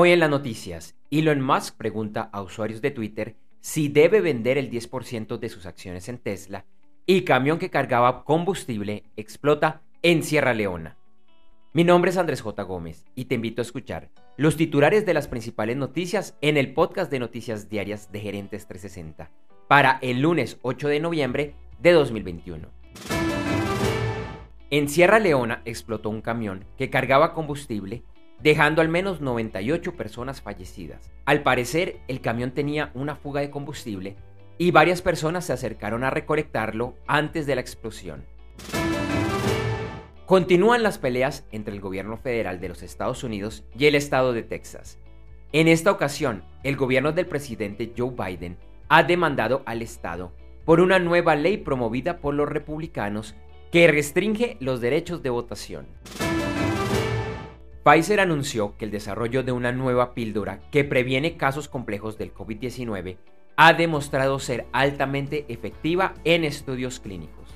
Hoy 0.00 0.12
en 0.12 0.20
las 0.20 0.30
noticias, 0.30 0.94
Elon 1.10 1.40
Musk 1.40 1.76
pregunta 1.76 2.30
a 2.32 2.40
usuarios 2.40 2.80
de 2.80 2.92
Twitter 2.92 3.34
si 3.58 3.88
debe 3.88 4.20
vender 4.20 4.56
el 4.56 4.70
10% 4.70 5.40
de 5.40 5.48
sus 5.48 5.66
acciones 5.66 6.08
en 6.08 6.18
Tesla 6.18 6.66
y 7.04 7.22
camión 7.22 7.58
que 7.58 7.68
cargaba 7.68 8.22
combustible 8.22 9.02
explota 9.16 9.82
en 10.02 10.22
Sierra 10.22 10.54
Leona. 10.54 10.96
Mi 11.72 11.82
nombre 11.82 12.12
es 12.12 12.16
Andrés 12.16 12.42
J. 12.42 12.62
Gómez 12.62 13.06
y 13.16 13.24
te 13.24 13.34
invito 13.34 13.60
a 13.60 13.64
escuchar 13.64 14.08
los 14.36 14.56
titulares 14.56 15.04
de 15.04 15.14
las 15.14 15.26
principales 15.26 15.76
noticias 15.76 16.38
en 16.42 16.58
el 16.58 16.74
podcast 16.74 17.10
de 17.10 17.18
noticias 17.18 17.68
diarias 17.68 18.12
de 18.12 18.20
Gerentes 18.20 18.68
360 18.68 19.32
para 19.66 19.98
el 20.00 20.20
lunes 20.20 20.58
8 20.62 20.86
de 20.86 21.00
noviembre 21.00 21.54
de 21.80 21.90
2021. 21.90 22.68
En 24.70 24.88
Sierra 24.88 25.18
Leona 25.18 25.60
explotó 25.64 26.08
un 26.08 26.20
camión 26.20 26.66
que 26.76 26.88
cargaba 26.88 27.34
combustible 27.34 28.04
dejando 28.42 28.82
al 28.82 28.88
menos 28.88 29.20
98 29.20 29.94
personas 29.94 30.40
fallecidas. 30.40 31.10
Al 31.24 31.42
parecer, 31.42 32.00
el 32.08 32.20
camión 32.20 32.52
tenía 32.52 32.90
una 32.94 33.16
fuga 33.16 33.40
de 33.40 33.50
combustible 33.50 34.16
y 34.58 34.70
varias 34.70 35.02
personas 35.02 35.46
se 35.46 35.52
acercaron 35.52 36.04
a 36.04 36.10
recolectarlo 36.10 36.94
antes 37.06 37.46
de 37.46 37.54
la 37.54 37.60
explosión. 37.60 38.24
Continúan 40.26 40.82
las 40.82 40.98
peleas 40.98 41.46
entre 41.52 41.72
el 41.72 41.80
gobierno 41.80 42.18
federal 42.18 42.60
de 42.60 42.68
los 42.68 42.82
Estados 42.82 43.24
Unidos 43.24 43.64
y 43.78 43.86
el 43.86 43.94
estado 43.94 44.32
de 44.32 44.42
Texas. 44.42 44.98
En 45.52 45.68
esta 45.68 45.90
ocasión, 45.90 46.44
el 46.64 46.76
gobierno 46.76 47.12
del 47.12 47.26
presidente 47.26 47.92
Joe 47.96 48.10
Biden 48.10 48.58
ha 48.90 49.02
demandado 49.02 49.62
al 49.64 49.80
estado 49.80 50.32
por 50.66 50.80
una 50.80 50.98
nueva 50.98 51.34
ley 51.34 51.56
promovida 51.56 52.18
por 52.18 52.34
los 52.34 52.46
republicanos 52.46 53.34
que 53.72 53.86
restringe 53.86 54.58
los 54.60 54.82
derechos 54.82 55.22
de 55.22 55.30
votación. 55.30 55.86
Pfizer 57.84 58.20
anunció 58.20 58.76
que 58.76 58.84
el 58.84 58.90
desarrollo 58.90 59.42
de 59.42 59.52
una 59.52 59.72
nueva 59.72 60.14
píldora 60.14 60.60
que 60.70 60.84
previene 60.84 61.36
casos 61.36 61.68
complejos 61.68 62.18
del 62.18 62.34
COVID-19 62.34 63.16
ha 63.56 63.72
demostrado 63.72 64.38
ser 64.38 64.66
altamente 64.72 65.44
efectiva 65.48 66.14
en 66.24 66.44
estudios 66.44 67.00
clínicos. 67.00 67.48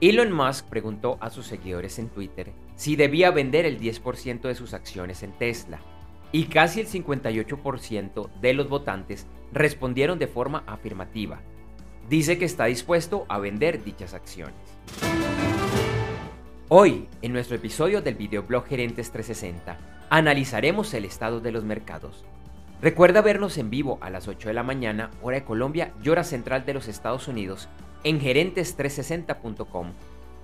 Elon 0.00 0.32
Musk 0.32 0.66
preguntó 0.66 1.18
a 1.20 1.28
sus 1.28 1.46
seguidores 1.46 1.98
en 1.98 2.08
Twitter 2.08 2.52
si 2.74 2.96
debía 2.96 3.30
vender 3.30 3.66
el 3.66 3.78
10% 3.78 4.40
de 4.40 4.54
sus 4.54 4.72
acciones 4.72 5.22
en 5.22 5.32
Tesla, 5.32 5.80
y 6.32 6.44
casi 6.44 6.80
el 6.80 6.86
58% 6.86 8.30
de 8.40 8.54
los 8.54 8.68
votantes 8.68 9.26
respondieron 9.52 10.18
de 10.18 10.28
forma 10.28 10.64
afirmativa. 10.66 11.40
Dice 12.08 12.38
que 12.38 12.44
está 12.44 12.64
dispuesto 12.64 13.26
a 13.28 13.38
vender 13.38 13.84
dichas 13.84 14.14
acciones. 14.14 14.54
Hoy, 16.72 17.08
en 17.20 17.32
nuestro 17.32 17.56
episodio 17.56 18.00
del 18.00 18.14
videoblog 18.14 18.64
Gerentes 18.64 19.10
360, 19.10 19.76
analizaremos 20.08 20.94
el 20.94 21.04
estado 21.04 21.40
de 21.40 21.50
los 21.50 21.64
mercados. 21.64 22.24
Recuerda 22.80 23.22
vernos 23.22 23.58
en 23.58 23.70
vivo 23.70 23.98
a 24.00 24.08
las 24.08 24.28
8 24.28 24.46
de 24.46 24.54
la 24.54 24.62
mañana, 24.62 25.10
hora 25.20 25.38
de 25.38 25.44
Colombia 25.44 25.92
y 26.00 26.10
hora 26.10 26.22
central 26.22 26.64
de 26.64 26.74
los 26.74 26.86
Estados 26.86 27.26
Unidos, 27.26 27.68
en 28.04 28.20
gerentes360.com, 28.20 29.94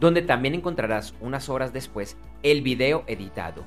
donde 0.00 0.20
también 0.20 0.56
encontrarás 0.56 1.14
unas 1.20 1.48
horas 1.48 1.72
después 1.72 2.16
el 2.42 2.62
video 2.62 3.04
editado. 3.06 3.62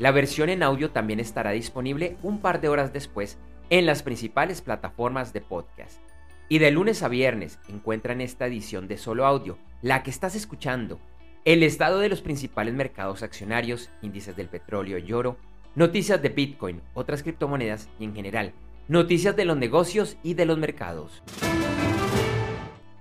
La 0.00 0.10
versión 0.10 0.48
en 0.48 0.64
audio 0.64 0.90
también 0.90 1.20
estará 1.20 1.52
disponible 1.52 2.16
un 2.24 2.40
par 2.40 2.60
de 2.60 2.70
horas 2.70 2.92
después 2.92 3.38
en 3.70 3.86
las 3.86 4.02
principales 4.02 4.62
plataformas 4.62 5.32
de 5.32 5.42
podcast. 5.42 6.00
Y 6.48 6.58
de 6.58 6.72
lunes 6.72 7.04
a 7.04 7.08
viernes 7.08 7.60
encuentran 7.68 8.20
esta 8.20 8.48
edición 8.48 8.88
de 8.88 8.98
solo 8.98 9.26
audio, 9.26 9.58
la 9.80 10.02
que 10.02 10.10
estás 10.10 10.34
escuchando, 10.34 10.98
el 11.44 11.62
estado 11.62 12.00
de 12.00 12.10
los 12.10 12.20
principales 12.20 12.74
mercados 12.74 13.22
accionarios, 13.22 13.88
índices 14.02 14.36
del 14.36 14.48
petróleo 14.48 14.98
y 14.98 15.12
oro, 15.12 15.38
noticias 15.74 16.20
de 16.20 16.28
Bitcoin, 16.28 16.82
otras 16.92 17.22
criptomonedas 17.22 17.88
y 17.98 18.04
en 18.04 18.14
general, 18.14 18.52
noticias 18.88 19.34
de 19.36 19.46
los 19.46 19.56
negocios 19.56 20.18
y 20.22 20.34
de 20.34 20.44
los 20.44 20.58
mercados. 20.58 21.22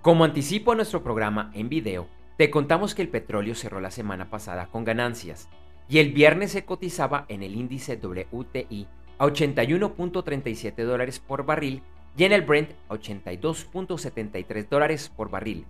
Como 0.01 0.23
anticipo 0.23 0.71
a 0.71 0.75
nuestro 0.75 1.03
programa 1.03 1.51
en 1.53 1.67
video, 1.67 2.07
te 2.37 2.49
contamos 2.49 2.95
que 2.95 3.01
el 3.01 3.09
petróleo 3.09 3.55
cerró 3.55 3.81
la 3.81 3.91
semana 3.91 4.29
pasada 4.29 4.67
con 4.67 4.85
ganancias 4.85 5.49
y 5.89 5.99
el 5.99 6.13
viernes 6.13 6.51
se 6.53 6.63
cotizaba 6.63 7.25
en 7.27 7.43
el 7.43 7.55
índice 7.55 7.99
WTI 8.01 8.87
a 9.17 9.25
81.37 9.25 10.85
dólares 10.85 11.19
por 11.19 11.45
barril 11.45 11.83
y 12.15 12.23
en 12.23 12.31
el 12.31 12.43
Brent 12.43 12.71
a 12.87 12.95
82.73 12.95 14.69
dólares 14.69 15.11
por 15.13 15.29
barril, 15.29 15.65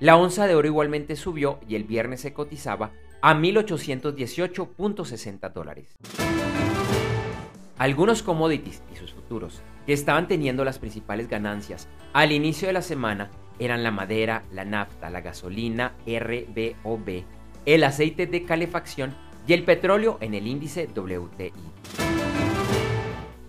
la 0.00 0.16
onza 0.16 0.46
de 0.46 0.54
oro 0.54 0.66
igualmente 0.66 1.14
subió 1.14 1.60
y 1.68 1.76
el 1.76 1.84
viernes 1.84 2.22
se 2.22 2.32
cotizaba 2.32 2.90
a 3.20 3.34
1.818.60 3.34 5.52
dólares. 5.52 5.94
Algunos 7.76 8.22
commodities 8.22 8.82
y 8.92 8.96
sus 8.96 9.12
futuros 9.12 9.60
que 9.86 9.92
estaban 9.92 10.26
teniendo 10.26 10.64
las 10.64 10.78
principales 10.78 11.28
ganancias 11.28 11.86
al 12.14 12.32
inicio 12.32 12.66
de 12.66 12.72
la 12.72 12.82
semana 12.82 13.30
eran 13.58 13.82
la 13.82 13.90
madera, 13.90 14.44
la 14.52 14.64
nafta, 14.64 15.10
la 15.10 15.20
gasolina, 15.20 15.92
RBOB, 16.06 17.24
el 17.66 17.84
aceite 17.84 18.26
de 18.26 18.44
calefacción 18.44 19.14
y 19.46 19.52
el 19.52 19.64
petróleo 19.64 20.16
en 20.22 20.32
el 20.32 20.46
índice 20.46 20.88
WTI. 20.94 21.52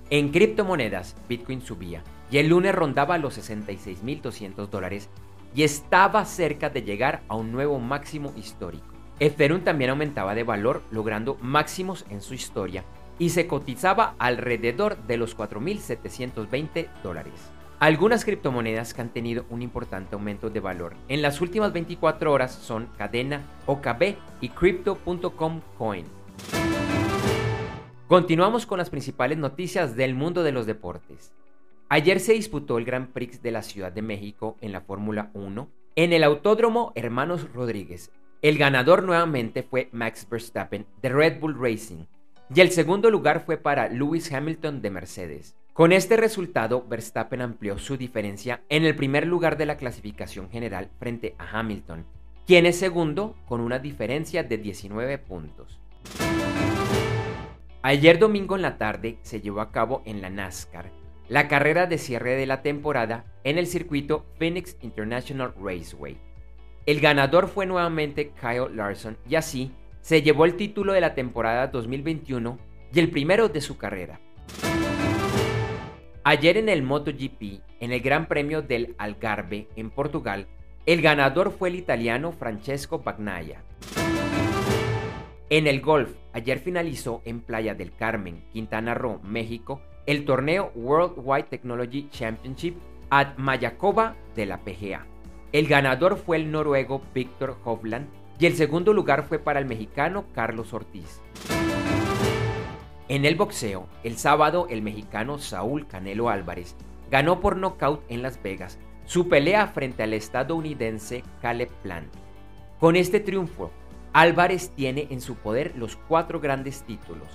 En 0.09 0.31
criptomonedas, 0.31 1.15
Bitcoin 1.29 1.61
subía 1.61 2.03
y 2.29 2.39
el 2.39 2.49
lunes 2.49 2.75
rondaba 2.75 3.17
los 3.17 3.37
66.200 3.37 4.67
dólares 4.67 5.07
y 5.53 5.63
estaba 5.63 6.25
cerca 6.25 6.69
de 6.69 6.83
llegar 6.83 7.21
a 7.27 7.35
un 7.35 7.51
nuevo 7.51 7.79
máximo 7.79 8.33
histórico. 8.37 8.85
Ethereum 9.19 9.61
también 9.61 9.91
aumentaba 9.91 10.33
de 10.33 10.43
valor 10.43 10.81
logrando 10.91 11.37
máximos 11.41 12.05
en 12.09 12.21
su 12.21 12.33
historia 12.33 12.83
y 13.19 13.29
se 13.29 13.45
cotizaba 13.45 14.15
alrededor 14.17 14.97
de 15.05 15.17
los 15.17 15.37
4.720 15.37 16.87
dólares. 17.03 17.33
Algunas 17.79 18.25
criptomonedas 18.25 18.93
que 18.93 19.01
han 19.01 19.09
tenido 19.09 19.45
un 19.49 19.61
importante 19.61 20.15
aumento 20.15 20.49
de 20.49 20.59
valor 20.59 20.95
en 21.07 21.21
las 21.21 21.41
últimas 21.41 21.73
24 21.73 22.31
horas 22.31 22.51
son 22.51 22.87
Cadena, 22.97 23.41
OKB 23.65 24.15
y 24.39 24.49
Crypto.com 24.49 25.61
Coin. 25.77 26.05
Continuamos 28.07 28.65
con 28.65 28.77
las 28.77 28.89
principales 28.89 29.37
noticias 29.37 29.95
del 29.95 30.15
mundo 30.15 30.43
de 30.43 30.51
los 30.51 30.65
deportes. 30.65 31.33
Ayer 31.93 32.21
se 32.21 32.31
disputó 32.31 32.77
el 32.77 32.85
Grand 32.85 33.09
Prix 33.11 33.43
de 33.43 33.51
la 33.51 33.61
Ciudad 33.61 33.91
de 33.91 34.01
México 34.01 34.55
en 34.61 34.71
la 34.71 34.79
Fórmula 34.79 35.29
1 35.33 35.69
en 35.97 36.13
el 36.13 36.23
Autódromo 36.23 36.93
Hermanos 36.95 37.51
Rodríguez. 37.53 38.11
El 38.41 38.57
ganador 38.57 39.03
nuevamente 39.03 39.61
fue 39.61 39.89
Max 39.91 40.25
Verstappen 40.31 40.85
de 41.01 41.09
Red 41.09 41.41
Bull 41.41 41.59
Racing 41.59 42.05
y 42.55 42.61
el 42.61 42.71
segundo 42.71 43.11
lugar 43.11 43.43
fue 43.45 43.57
para 43.57 43.89
Lewis 43.89 44.31
Hamilton 44.31 44.81
de 44.81 44.89
Mercedes. 44.89 45.57
Con 45.73 45.91
este 45.91 46.15
resultado, 46.15 46.85
Verstappen 46.87 47.41
amplió 47.41 47.77
su 47.77 47.97
diferencia 47.97 48.61
en 48.69 48.85
el 48.85 48.95
primer 48.95 49.27
lugar 49.27 49.57
de 49.57 49.65
la 49.65 49.75
clasificación 49.75 50.49
general 50.49 50.91
frente 50.97 51.35
a 51.39 51.59
Hamilton, 51.59 52.05
quien 52.47 52.67
es 52.67 52.79
segundo 52.79 53.35
con 53.45 53.59
una 53.59 53.79
diferencia 53.79 54.43
de 54.43 54.57
19 54.57 55.17
puntos. 55.17 55.81
Ayer 57.81 58.17
domingo 58.17 58.55
en 58.55 58.61
la 58.61 58.77
tarde 58.77 59.17
se 59.23 59.41
llevó 59.41 59.59
a 59.59 59.73
cabo 59.73 60.03
en 60.05 60.21
la 60.21 60.29
NASCAR 60.29 61.00
la 61.31 61.47
carrera 61.47 61.87
de 61.87 61.97
cierre 61.97 62.35
de 62.35 62.45
la 62.45 62.61
temporada 62.61 63.23
en 63.45 63.57
el 63.57 63.65
circuito 63.65 64.25
Phoenix 64.37 64.75
International 64.81 65.53
Raceway. 65.57 66.17
El 66.85 66.99
ganador 66.99 67.47
fue 67.47 67.65
nuevamente 67.65 68.33
Kyle 68.41 68.75
Larson 68.75 69.15
y 69.29 69.35
así 69.35 69.71
se 70.01 70.23
llevó 70.23 70.43
el 70.43 70.57
título 70.57 70.91
de 70.91 70.99
la 70.99 71.15
temporada 71.15 71.67
2021 71.67 72.59
y 72.93 72.99
el 72.99 73.09
primero 73.11 73.47
de 73.47 73.61
su 73.61 73.77
carrera. 73.77 74.19
Ayer 76.25 76.57
en 76.57 76.67
el 76.67 76.83
MotoGP, 76.83 77.61
en 77.79 77.93
el 77.93 78.01
Gran 78.01 78.25
Premio 78.25 78.61
del 78.61 78.93
Algarve 78.97 79.69
en 79.77 79.89
Portugal, 79.89 80.47
el 80.85 81.01
ganador 81.01 81.53
fue 81.53 81.69
el 81.69 81.75
italiano 81.75 82.33
Francesco 82.33 82.99
Bagnaia. 82.99 83.63
En 85.49 85.65
el 85.65 85.79
golf, 85.79 86.11
ayer 86.33 86.59
finalizó 86.59 87.21
en 87.23 87.39
Playa 87.39 87.73
del 87.73 87.95
Carmen, 87.95 88.43
Quintana 88.51 88.93
Roo, 88.93 89.21
México, 89.23 89.81
el 90.05 90.25
torneo 90.25 90.71
Worldwide 90.75 91.43
Technology 91.43 92.09
Championship 92.09 92.75
at 93.09 93.37
Mayakoba 93.37 94.15
de 94.35 94.45
la 94.45 94.57
PGA. 94.59 95.05
El 95.51 95.67
ganador 95.67 96.17
fue 96.17 96.37
el 96.37 96.51
noruego 96.51 97.01
Victor 97.13 97.57
Hovland 97.63 98.07
y 98.39 98.45
el 98.45 98.55
segundo 98.55 98.93
lugar 98.93 99.23
fue 99.23 99.37
para 99.37 99.59
el 99.59 99.65
mexicano 99.65 100.25
Carlos 100.33 100.73
Ortiz. 100.73 101.21
En 103.07 103.25
el 103.25 103.35
boxeo, 103.35 103.87
el 104.03 104.17
sábado 104.17 104.67
el 104.69 104.81
mexicano 104.81 105.37
Saúl 105.37 105.85
Canelo 105.85 106.29
Álvarez 106.29 106.75
ganó 107.11 107.41
por 107.41 107.57
nocaut 107.57 108.01
en 108.09 108.21
Las 108.21 108.41
Vegas 108.41 108.79
su 109.05 109.27
pelea 109.27 109.67
frente 109.67 110.03
al 110.03 110.13
estadounidense 110.13 111.23
Caleb 111.41 111.69
Plant. 111.83 112.13
Con 112.79 112.95
este 112.95 113.19
triunfo, 113.19 113.69
Álvarez 114.13 114.71
tiene 114.75 115.07
en 115.09 115.21
su 115.21 115.35
poder 115.35 115.73
los 115.75 115.97
cuatro 115.97 116.39
grandes 116.39 116.83
títulos, 116.83 117.27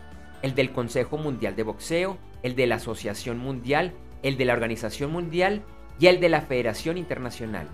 el 0.43 0.55
del 0.55 0.73
Consejo 0.73 1.19
Mundial 1.19 1.55
de 1.55 1.63
Boxeo, 1.63 2.17
el 2.47 2.55
de 2.55 2.69
la 2.69 2.77
Asociación 2.77 3.39
Mundial, 3.39 3.93
el 4.23 4.37
de 4.37 4.45
la 4.45 4.53
Organización 4.53 5.11
Mundial 5.11 5.65
y 5.99 6.07
el 6.07 6.21
de 6.21 6.29
la 6.29 6.43
Federación 6.43 6.97
Internacional. 6.97 7.67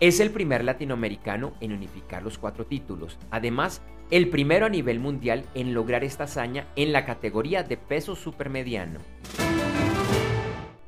Es 0.00 0.20
el 0.20 0.30
primer 0.30 0.64
latinoamericano 0.64 1.52
en 1.60 1.74
unificar 1.74 2.22
los 2.22 2.38
cuatro 2.38 2.64
títulos. 2.64 3.18
Además, 3.30 3.82
el 4.10 4.30
primero 4.30 4.64
a 4.64 4.70
nivel 4.70 5.00
mundial 5.00 5.44
en 5.54 5.74
lograr 5.74 6.02
esta 6.02 6.24
hazaña 6.24 6.66
en 6.76 6.92
la 6.92 7.04
categoría 7.04 7.62
de 7.62 7.76
peso 7.76 8.16
supermediano. 8.16 9.00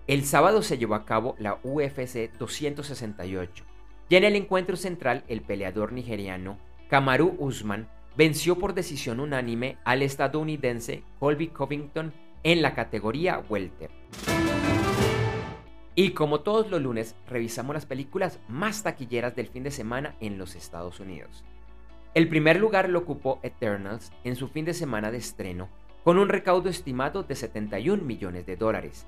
El 0.07 0.25
sábado 0.25 0.63
se 0.63 0.79
llevó 0.79 0.95
a 0.95 1.05
cabo 1.05 1.37
la 1.39 1.59
UFC 1.63 2.33
268 2.39 3.65
y 4.09 4.17
en 4.17 4.25
el 4.25 4.37
encuentro 4.37 4.77
central 4.77 5.23
el 5.29 5.43
peleador 5.43 5.93
nigeriano 5.93 6.57
Kamaru 6.89 7.37
Usman 7.39 7.89
venció 8.17 8.59
por 8.59 8.73
decisión 8.73 9.21
unánime 9.21 9.77
al 9.85 10.01
estadounidense 10.01 11.03
Colby 11.19 11.49
Covington 11.49 12.15
en 12.45 12.63
la 12.63 12.75
categoría 12.75 13.43
welter. 13.49 13.91
Y 15.95 16.11
como 16.11 16.41
todos 16.41 16.71
los 16.71 16.81
lunes, 16.81 17.15
revisamos 17.29 17.75
las 17.75 17.87
películas 17.87 18.41
más 18.49 18.83
taquilleras 18.83 19.37
del 19.37 19.49
fin 19.49 19.63
de 19.63 19.71
semana 19.71 20.17
en 20.21 20.39
los 20.39 20.55
Estados 20.57 21.01
Unidos. 21.01 21.45
El 22.15 22.29
primer 22.29 22.59
lugar 22.59 22.89
lo 22.89 23.01
ocupó 23.01 23.41
Eternals 23.43 24.13
en 24.25 24.37
su 24.37 24.49
fin 24.49 24.65
de 24.65 24.75
semana 24.75 25.11
de 25.11 25.19
estreno, 25.19 25.69
con 26.05 26.19
un 26.19 26.29
recaudo 26.29 26.69
estimado 26.69 27.23
de 27.23 27.35
71 27.35 28.03
millones 28.03 28.47
de 28.47 28.57
dólares. 28.57 29.07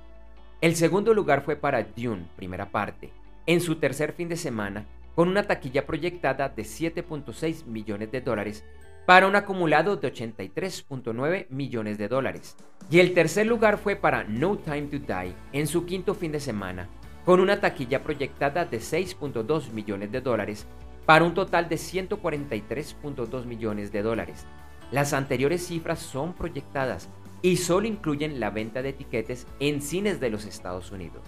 El 0.60 0.76
segundo 0.76 1.12
lugar 1.12 1.42
fue 1.42 1.56
para 1.56 1.82
Dune, 1.82 2.26
primera 2.36 2.70
parte, 2.70 3.10
en 3.46 3.60
su 3.60 3.76
tercer 3.76 4.12
fin 4.12 4.28
de 4.28 4.36
semana, 4.36 4.86
con 5.14 5.28
una 5.28 5.44
taquilla 5.44 5.86
proyectada 5.86 6.48
de 6.48 6.62
7.6 6.62 7.66
millones 7.66 8.10
de 8.10 8.20
dólares 8.20 8.64
para 9.06 9.26
un 9.26 9.36
acumulado 9.36 9.96
de 9.96 10.12
83.9 10.12 11.46
millones 11.50 11.98
de 11.98 12.08
dólares. 12.08 12.56
Y 12.90 13.00
el 13.00 13.14
tercer 13.14 13.46
lugar 13.46 13.78
fue 13.78 13.96
para 13.96 14.24
No 14.24 14.56
Time 14.58 14.82
to 14.82 14.98
Die 14.98 15.34
en 15.52 15.66
su 15.66 15.84
quinto 15.86 16.14
fin 16.14 16.32
de 16.32 16.40
semana, 16.40 16.88
con 17.24 17.40
una 17.40 17.60
taquilla 17.60 18.02
proyectada 18.02 18.64
de 18.64 18.78
6.2 18.78 19.70
millones 19.72 20.12
de 20.12 20.20
dólares 20.20 20.66
para 21.06 21.24
un 21.24 21.34
total 21.34 21.68
de 21.68 21.76
143.2 21.76 23.44
millones 23.44 23.92
de 23.92 24.02
dólares. 24.02 24.46
Las 24.90 25.12
anteriores 25.12 25.66
cifras 25.66 25.98
son 25.98 26.34
proyectadas 26.34 27.08
y 27.42 27.56
solo 27.56 27.86
incluyen 27.86 28.40
la 28.40 28.50
venta 28.50 28.80
de 28.80 28.90
etiquetes 28.90 29.46
en 29.60 29.82
cines 29.82 30.20
de 30.20 30.30
los 30.30 30.46
Estados 30.46 30.90
Unidos. 30.92 31.22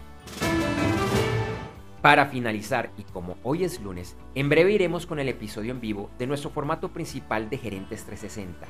Para 2.07 2.27
finalizar, 2.27 2.93
y 2.97 3.03
como 3.03 3.37
hoy 3.43 3.65
es 3.65 3.81
lunes, 3.81 4.17
en 4.37 4.49
breve 4.49 4.71
iremos 4.71 5.07
con 5.07 5.19
el 5.19 5.29
episodio 5.29 5.73
en 5.73 5.81
vivo 5.81 6.09
de 6.21 6.29
nuestro 6.29 6.51
formato 6.51 6.93
principal 6.93 7.51
de 7.51 7.59
Gerentes 7.59 8.05
360, 8.05 8.65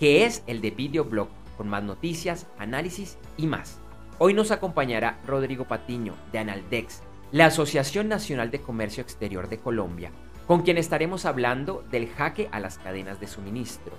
que 0.00 0.24
es 0.24 0.42
el 0.46 0.62
de 0.62 0.70
videoblog 0.70 1.28
con 1.58 1.68
más 1.68 1.82
noticias, 1.82 2.46
análisis 2.56 3.18
y 3.36 3.46
más. 3.46 3.78
Hoy 4.16 4.32
nos 4.32 4.50
acompañará 4.52 5.20
Rodrigo 5.26 5.66
Patiño 5.66 6.14
de 6.32 6.38
Analdex, 6.38 7.02
la 7.30 7.44
Asociación 7.44 8.08
Nacional 8.08 8.50
de 8.50 8.62
Comercio 8.62 9.02
Exterior 9.02 9.50
de 9.50 9.58
Colombia, 9.58 10.10
con 10.46 10.62
quien 10.62 10.78
estaremos 10.78 11.26
hablando 11.26 11.84
del 11.90 12.08
jaque 12.08 12.48
a 12.52 12.58
las 12.58 12.78
cadenas 12.78 13.20
de 13.20 13.26
suministro. 13.26 13.92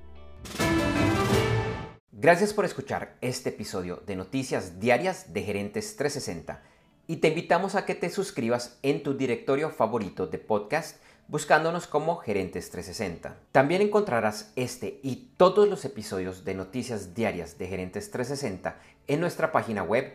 Gracias 2.10 2.54
por 2.54 2.64
escuchar 2.64 3.18
este 3.20 3.50
episodio 3.50 4.02
de 4.06 4.16
Noticias 4.16 4.80
Diarias 4.80 5.34
de 5.34 5.42
Gerentes 5.42 5.96
360 5.96 6.62
y 7.06 7.16
te 7.16 7.28
invitamos 7.28 7.74
a 7.74 7.84
que 7.84 7.94
te 7.94 8.08
suscribas 8.08 8.78
en 8.82 9.02
tu 9.02 9.14
directorio 9.14 9.68
favorito 9.68 10.26
de 10.26 10.38
podcast 10.38 11.02
buscándonos 11.28 11.86
como 11.86 12.16
Gerentes 12.16 12.70
360. 12.70 13.36
También 13.52 13.82
encontrarás 13.82 14.52
este 14.56 15.00
y 15.02 15.32
todos 15.36 15.68
los 15.68 15.84
episodios 15.84 16.44
de 16.44 16.54
Noticias 16.54 17.14
Diarias 17.14 17.58
de 17.58 17.66
Gerentes 17.66 18.10
360 18.10 18.78
en 19.06 19.20
nuestra 19.20 19.52
página 19.52 19.82
web 19.82 20.14